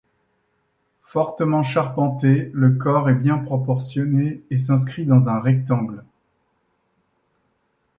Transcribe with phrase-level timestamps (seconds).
[1.03, 6.03] Fortement charpenté, le corps est bien proportionné et s'inscrit dans un rectangle.